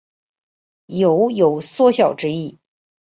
[0.87, 2.57] 酉有缩小之意。